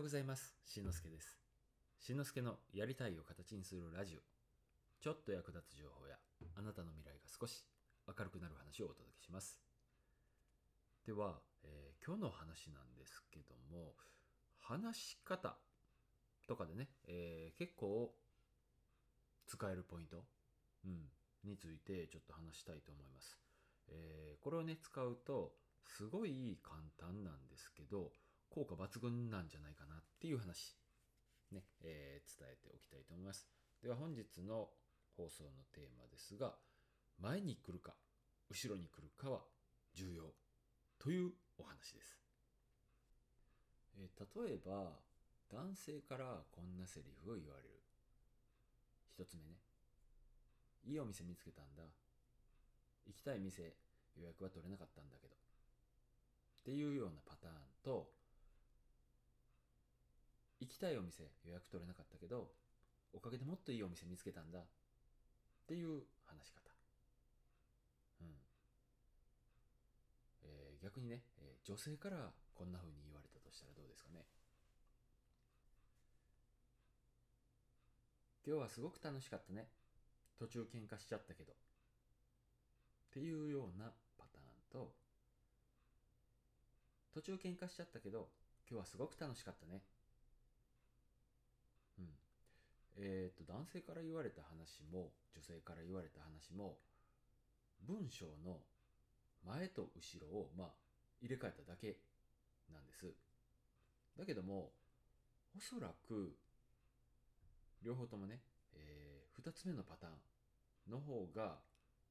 [0.00, 0.56] ようございます。
[0.64, 1.36] しんのすけです。
[2.00, 4.20] しんのすけのやりたいを形にするラジオ。
[4.98, 6.16] ちょっと役立つ情報や
[6.56, 7.66] あなたの未来が少し
[8.08, 9.60] 明るくなる話をお届けします。
[11.04, 13.92] では、えー今日の話なんですけども、
[14.62, 15.58] 話し方
[16.48, 18.14] とかでね、えー結構
[19.48, 20.24] 使えるポイント、
[20.86, 21.10] うん、
[21.44, 23.38] についてちょっと話したいと思います。
[23.88, 25.52] えーこれをね、使うと、
[25.84, 28.12] すごい簡単なんですけど、
[28.50, 30.76] 効果抜群なんじゃないかなっていう話、
[31.52, 33.48] ね、えー伝えておきたいと思います。
[33.82, 34.68] では本日の
[35.16, 36.54] 放送のテーマですが、
[37.18, 37.94] 前に来るか、
[38.50, 39.40] 後ろに来るかは
[39.94, 40.34] 重要
[40.98, 42.18] というお話です。
[43.96, 44.98] えー例えば、
[45.50, 47.80] 男性からこんなセリフを言われる。
[49.10, 49.58] 一つ目ね。
[50.84, 51.82] いいお店見つけたんだ。
[53.06, 53.74] 行きたい店
[54.16, 55.34] 予約は取れなかったんだけど。
[55.34, 58.19] っていうようなパターンと、
[60.80, 62.50] たいお店予約取れなかったけど、
[63.12, 64.58] おかげでもっといいお店見つけたんだ。
[64.60, 64.62] っ
[65.68, 66.70] ていう話し方。
[68.20, 68.26] うん。
[70.42, 74.24] えー逆にね、えー女性からこんな風に言われたとしたらどうですかね。
[78.46, 79.68] 今日はすごく楽しかったね。
[80.38, 81.52] 途中喧嘩しちゃったけど。
[81.52, 81.56] っ
[83.12, 84.94] ていうようなパターンと、
[87.12, 88.28] 途中喧嘩しちゃったけど、
[88.68, 89.82] 今日はすごく楽しかったね。
[92.96, 96.78] えーっと、男性から言われた話も、女性から言われた話も、
[97.86, 98.60] 文章の
[99.46, 100.68] 前と後ろを、まあ、
[101.20, 101.96] 入れ替えただけ
[102.72, 103.06] なんです。
[104.18, 104.72] だけども、
[105.56, 106.36] おそらく、
[107.82, 108.40] 両方ともね、
[108.74, 111.58] えー、2つ目のパターンの方が、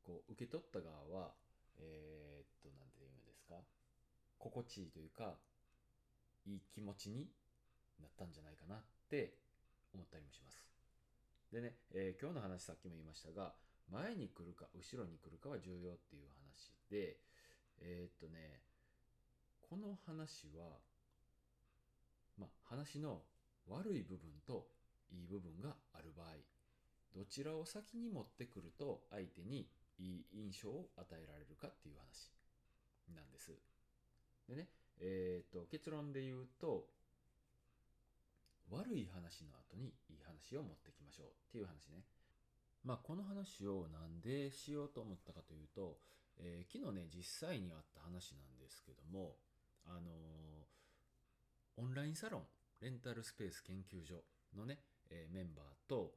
[0.04, 1.32] こう、受け取った側は、
[1.78, 3.56] えーっと、なんていうんですか、
[4.38, 5.36] 心地いいというか、
[6.46, 7.28] いい気持ちに
[8.02, 9.34] なったんじゃないかなって
[9.94, 10.66] 思ったりもします。
[11.52, 13.54] でね、えー今日の話さっきも言いましたが、
[13.92, 17.18] 前に来るか後ろに来るかは重要っていう話で、
[17.82, 18.62] えーっとね、
[19.62, 20.78] この話は、
[22.38, 23.22] まあ、話の
[23.68, 24.68] 悪い部分と
[25.12, 26.34] いい部分がある場合、
[27.16, 29.68] どちらを先に持ってくると相手に
[29.98, 32.32] いい印象を与えられるかっていう話
[33.16, 33.52] なんです。
[34.48, 36.88] でね、えーっと、結論で言うと、
[38.72, 42.04] 悪い話の後にいい話を持ってきましょうっていう話ね。
[42.84, 45.98] まあ、この話をなんでしようと思ったかというと、
[46.38, 49.36] えー昨日ね、実際にあった話なんですけども、
[49.86, 50.20] あのー
[51.78, 52.44] オンラインサロン、
[52.82, 54.24] レンタルスペース研究所
[54.56, 54.80] のね、
[55.10, 56.14] えーメンバーと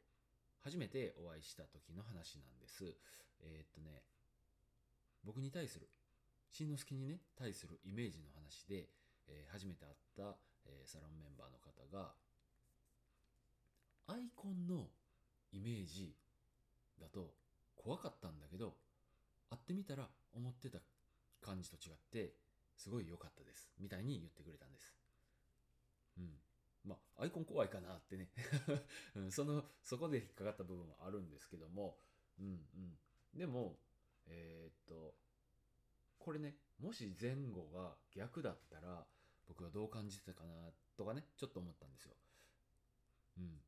[0.60, 2.96] 初めてお会いした時の話なんです。
[3.40, 4.02] えっとね、
[5.24, 5.88] 僕に対する、
[6.50, 8.88] しんのすけにね、対するイメージの話で、
[9.26, 10.36] え初めて会った、
[10.66, 12.14] えサロンメンバーの方が、
[14.12, 14.88] アイコンの
[15.52, 16.14] イメージ
[17.00, 17.32] だと
[17.74, 18.74] 怖かったんだけど、
[19.50, 20.78] 会ってみたら思ってた
[21.40, 22.34] 感じと違って、
[22.76, 23.70] すごい良かったです。
[23.80, 24.94] みたいに言ってくれたんです。
[26.18, 26.30] うん。
[26.84, 28.28] まあ、アイコン怖いかなってね。
[29.16, 31.98] うんその、そこで引っかかった部分はあるんですけども、
[32.38, 32.98] うんうん。
[33.38, 33.78] でも、
[34.26, 35.14] えーっと、
[36.18, 39.06] これね、もし前後が逆だったら、
[39.46, 42.14] 僕はどう感じてたかなとかね、ちょっと思ったんですよ。
[43.38, 43.62] うん。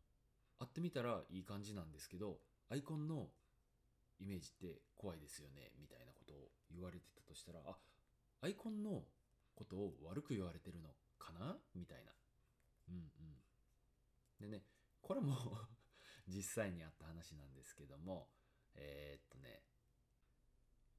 [0.58, 2.38] 会ってみたらいい感じなんですけど、
[2.70, 3.28] アイコンの
[4.20, 7.76] イメージって怖いですよね、みたいなことを言われてたとしたら、あ、
[8.40, 9.02] アイコンの
[9.54, 11.56] ことを悪く言われてるのかな？
[11.74, 12.12] みたいな。
[12.88, 14.50] うんうん。
[14.50, 14.64] でね、
[15.00, 15.36] これも
[16.28, 18.28] 実際にあった話なんですけども、
[18.74, 19.62] えーっとね、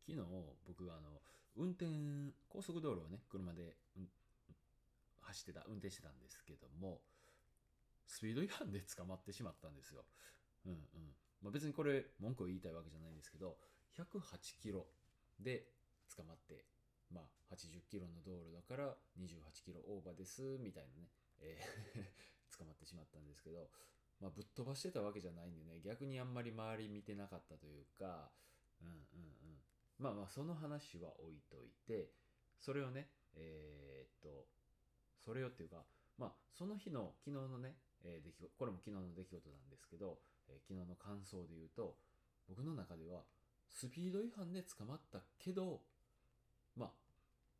[0.07, 0.17] 昨日
[0.65, 1.21] 僕があの、
[1.55, 4.11] 運転、高速道路をね、車で、うん
[5.25, 7.01] 走ってた、運転してたんですけども、
[8.15, 10.05] スピード違反で捕まってしまったんですよ。
[10.65, 10.79] うんうん。
[11.43, 13.57] まあ、別にこれ文句を言いたいわけじゃないんですけど、
[13.99, 14.87] 108キロ
[15.37, 15.67] で
[16.15, 16.63] 捕まって、
[17.11, 21.09] まあ、80キロの道路だから28キロオーバーです、みたいなね、
[21.41, 23.69] えー 捕まってしまったんですけど、
[24.21, 28.31] まあ、ぶっ飛ばしてたわけじゃないんでね、逆にあんまり周り見てなかったというか、
[28.79, 29.59] うんうんうん。
[29.99, 32.13] まあまあ、その話は置いといて、
[32.61, 34.47] それをね、えーっと、
[35.19, 35.85] それをっていうか、
[36.17, 37.75] まあ、その日の、昨日のね、
[38.05, 41.97] えー出来事、これも昨日の出来事なんですけど、えー昨日の感想で言うと、
[42.47, 43.25] 僕の中では、
[43.67, 45.81] スピード違反で捕まったけど、
[46.77, 46.91] まあ、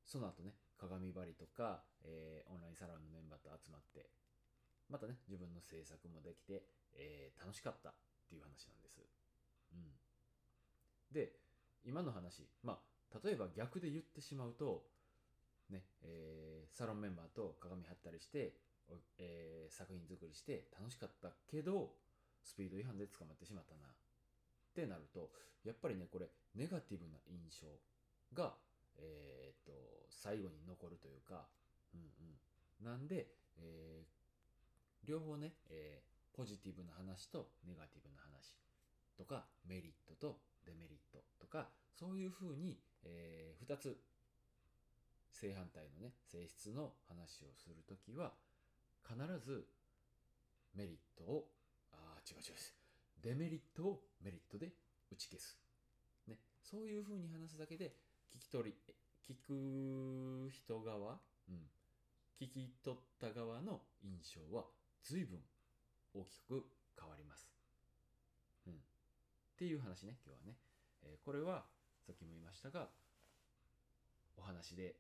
[0.06, 4.06] その後ね、鏡張りとか、えーオンラインサロンのメンバーと集まって、
[4.90, 6.64] またね、自分の制作もできて、
[6.94, 7.94] えー楽しかったっ
[8.30, 9.02] ていう話なんです。
[9.74, 9.92] うん。
[11.12, 11.34] で、
[11.84, 12.80] 今の話、ま
[13.14, 14.86] あ、例えば逆で言ってしまうと、
[15.70, 18.54] ね、えーサロンメンバーと鏡張ったりして、
[19.18, 21.92] えー作品作りして楽しかったけど
[22.44, 23.90] スピード違反で捕まってしまったなっ
[24.76, 25.32] てなると
[25.64, 27.68] やっぱりねこれネガティブな印象
[28.34, 28.54] が、
[28.98, 29.72] えーっと
[30.10, 31.46] 最後に残るというか、
[31.94, 33.28] うんうん、なんで、
[33.58, 34.16] えー
[35.08, 38.58] 両方ね、えーポジティブな話とネガティブな話
[39.18, 43.96] とかメリットとデメリットとかそういうふうに、え2つ
[45.32, 48.34] 正反対のね性質の話をするときは
[49.07, 49.66] 必ず
[50.75, 51.48] メリットを
[51.92, 52.74] あー違う違うです。
[53.22, 54.74] デメリットをメリットで
[55.12, 55.57] 打ち消す、
[56.28, 57.96] ね、そういうふうに話すだけで
[58.36, 58.75] 聞き取り
[59.28, 61.18] 聞く人側、
[61.50, 61.56] うん、
[62.40, 64.66] 聞き取った側の印象は
[65.04, 65.40] 随分
[66.13, 66.66] 大きく
[67.00, 67.50] 変わります。
[68.68, 68.75] うん、っ
[69.58, 70.58] ていう話ね今日はね、
[71.04, 71.63] えーこれは
[72.06, 72.88] さっきも言いましたが
[74.38, 74.96] お話で、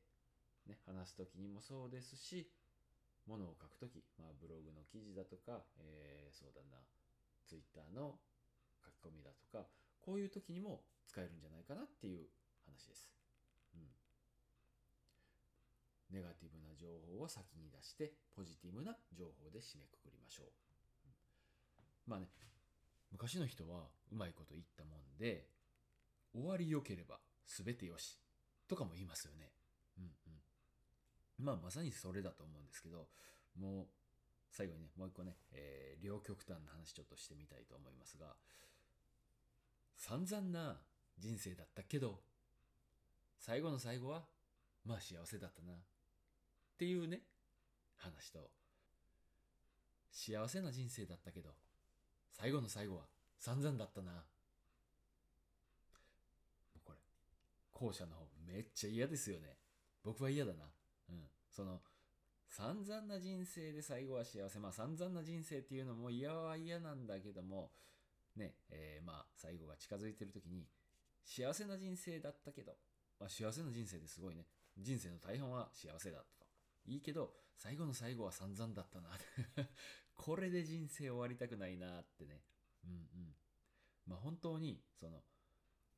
[0.67, 2.49] ね、話す時にもそうですし
[3.27, 6.77] ものを書く時、まあ、ブログの記事だとか、えーそうだな
[7.47, 8.19] ツイッターの
[8.83, 9.65] 書き込みだとか
[10.01, 12.27] こういう時にも使えるんじゃないかなっていう
[12.65, 13.09] 話です。
[13.73, 13.87] うん
[16.11, 16.87] ネガティブな情
[17.17, 20.47] 報を先に出してポジティブな情報で締めくくりましょう。
[22.07, 22.27] まあね
[23.11, 25.47] 昔の人はうまいこと言ったもんで
[26.33, 28.19] 終わり良ければ全てよし
[28.67, 29.54] とかも言いますよね。
[31.39, 33.07] まあまさにそれだと思うんですけど
[33.59, 33.85] もう
[34.51, 38.27] 最後にねもう一個ね、えー両極端な話ちょっとしてみたいと思いますが
[39.97, 40.77] 散々な
[41.17, 42.19] 人生だったけど
[43.39, 44.21] 最後の最後は
[44.85, 45.77] まあ幸せだったなっ
[46.77, 47.21] ていうね
[47.97, 48.51] 話と
[50.11, 51.49] 幸せな人生だったけど
[52.37, 53.03] 最後の最後は
[53.39, 54.11] 散々だったな。
[54.11, 54.17] も
[56.77, 56.99] うこれ
[57.71, 59.57] 後者の方めっちゃ嫌ですよね。
[60.03, 60.65] 僕は嫌だな。
[61.55, 61.79] その
[62.49, 64.59] 散々な人生で最後は幸せ。
[64.59, 67.71] まあ散々な人生っていうのも嫌は嫌なんだけども
[68.35, 70.67] ねえーまあ最後が近づいてる時に
[71.23, 72.73] 幸せな人生だったけど、
[73.19, 74.45] まあ、幸せな人生ですごいね。
[74.77, 76.51] 人生の大半は幸せだったと。
[76.85, 79.09] いいけど最後の最後は散々だったな
[80.13, 82.43] これで人生終わりたくないなってね。
[82.83, 83.35] うんうん。
[84.07, 85.23] まあ本当にその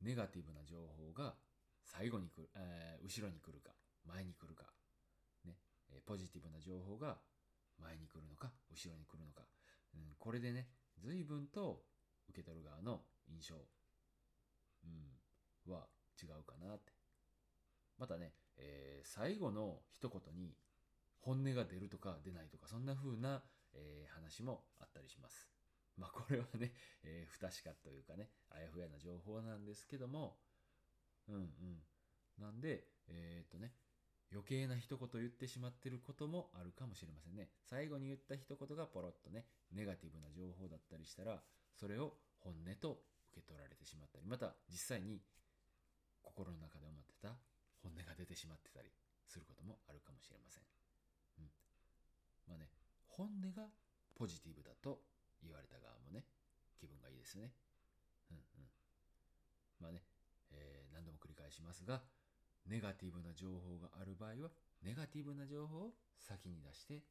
[0.00, 1.36] ネガティブな情報が
[1.82, 3.72] 最後に来る、えー後ろに来るか
[4.04, 4.72] 前に来るか。
[5.90, 7.18] えポジティブな情報が
[7.78, 9.42] 前に来るのか後ろに来るのか、
[9.94, 10.68] うん、これでね
[10.98, 11.82] 随分と
[12.28, 13.54] 受け取る側の印象、
[14.84, 15.86] うん、は
[16.20, 16.92] 違うかなって。
[17.98, 20.54] またね、えー最後の一言に
[21.20, 23.42] 本音が出るとか出ないとかそんな風な、
[23.74, 25.48] えー話もあったりします。
[25.96, 30.36] まあこれはね、えー不確かというかねあやふやな情報なんですけども
[31.28, 31.52] うんうん。
[32.38, 33.72] なんでえっとね
[34.32, 37.48] 余計な一言言ってしまってることもあるかもしれませんね。
[37.64, 41.40] 最後に言った一言がポロッとねネガティブな情報だったりしたら
[41.74, 43.00] それを本音と
[43.32, 45.20] 受け取られてしまったりまた実際に
[46.22, 47.36] 心の中で思ってた
[47.82, 48.90] 本音が出てしまってたり
[49.26, 50.64] することもあるかもしれません、
[51.38, 51.48] うん、
[52.48, 52.68] まあね
[53.08, 53.68] 本音が
[54.14, 55.00] ポジティブだと
[55.42, 56.24] 言われた側もね
[56.78, 57.50] 気分がいいですね。
[58.30, 58.68] うんうん。
[59.80, 60.02] まあね、
[60.52, 62.02] えー何度も繰り返しますが
[62.66, 64.50] ネガティブな情報がある場合は
[64.82, 67.02] ネガティブな情報を先に出して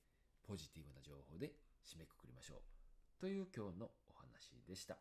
[0.44, 1.52] ポジティブな情報で
[1.84, 2.62] 締めくくりましょう。
[3.20, 4.98] という今日のお話でした。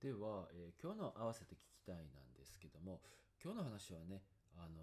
[0.00, 3.02] では、えー今日の合わせて聞きたいなんですけども
[3.42, 4.22] 今日の話はね
[4.56, 4.80] あの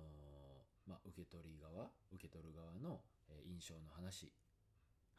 [0.86, 4.32] ーまあ、受け取り側受け取る側の、えー印象の話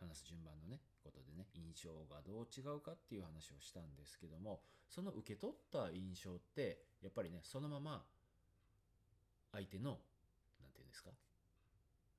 [0.01, 8.03] 話す順番のねことでね印象がどう違うかっていう話をしたんですけどもその受け取った印象ってやっぱりねそのまま
[9.53, 9.99] 相手の
[10.61, 11.11] なんていうんですか、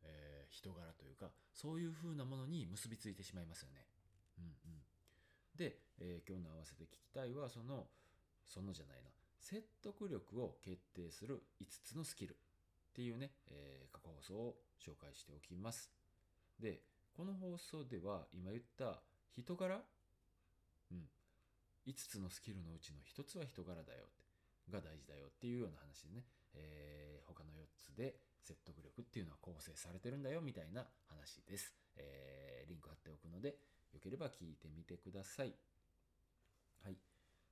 [0.04, 3.86] えー人柄というかそういう風なものに結びついてしまいますよね。
[4.40, 4.52] うんうん、
[5.56, 7.86] で、えー今日の合わせて聞きたいはその
[8.48, 12.36] そのじゃないな説得力を決定する5つのスキルっ
[12.96, 15.92] ていうね、えー過去放送を紹介しておきます。
[16.60, 16.82] で
[17.20, 19.04] この放送では今言った
[19.36, 21.04] 人柄、うん、
[21.86, 26.24] 5つのスキルのうちの1つは人柄だよってが大事だよっていうような話でね、
[26.56, 31.76] えー他の4つで説得力っていうのは構成されてるんだよみたいな話です。
[31.98, 33.60] えーリンク貼っておくので
[33.92, 35.54] よければ聞いてみてください。
[36.86, 36.96] はい。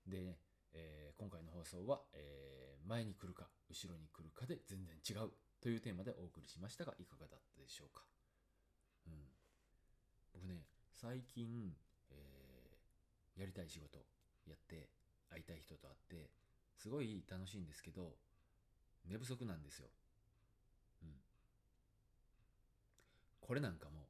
[0.08, 0.38] でね、
[0.72, 8.17] えー今回の放送は、え前に来るか後ろに来るかで全然違うというテーマでお送りしましたがいかがだったでしょうか？
[10.38, 10.62] 僕ね
[10.94, 11.74] 最近、
[12.12, 14.00] えーやりたい仕事
[14.48, 14.90] やって
[15.30, 16.32] 会いたい人と会って
[16.76, 18.16] すごい楽しいんですけど
[19.08, 19.90] 寝不足なんですよ。
[21.04, 21.10] うん、
[23.40, 24.08] これなんかも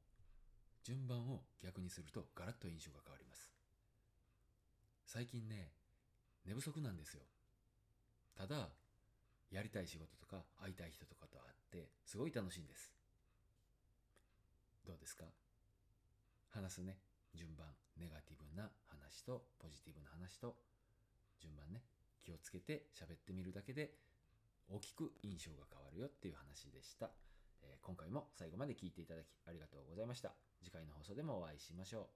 [0.82, 3.52] 順番を逆にするとガラッと印象が変わります。
[5.04, 5.68] 最近ね
[6.46, 7.20] 寝不足なんですよ。
[8.34, 8.70] ただ
[9.50, 12.94] やりたい仕事とか会いたい人とかと会ってすごい楽しいんです。
[14.86, 15.26] どうですか？
[16.50, 16.98] 話すね。
[17.34, 17.66] 順番。
[17.96, 20.56] ネガティブな話とポジティブな話と。
[21.40, 21.82] 順番ね。
[22.22, 23.94] 気をつけて喋ってみるだけで
[24.68, 27.10] 大きく印象が変わるよっていう話でした、
[27.62, 30.34] えー今回も最後まで聞いていただきありがとうございました。
[30.62, 32.06] 次回の放送でもお会いしましょう。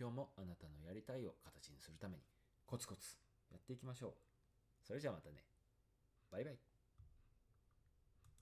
[0.00, 2.22] 今日もあなたのやりたいを形にするために
[2.64, 3.18] コツコツ
[3.50, 4.12] やっていきましょう。
[4.86, 5.44] それじゃあまたね。
[6.30, 6.69] バイバイ。